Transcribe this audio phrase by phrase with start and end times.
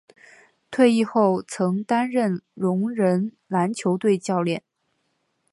[0.71, 4.63] 退役后曾担任聋人篮球队教练。